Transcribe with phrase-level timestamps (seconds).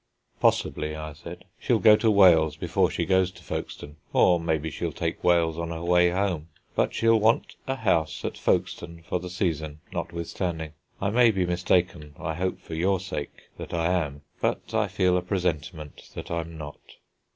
[0.39, 4.91] "Possibly," I said, "she'll go to Wales before she goes to Folkestone, or maybe she'll
[4.91, 9.29] take Wales on her way home; but she'll want a house at Folkestone for the
[9.29, 10.73] season, notwithstanding.
[10.99, 15.15] I may be mistaken I hope for your sake that I am but I feel
[15.17, 16.79] a presentiment that I'm not."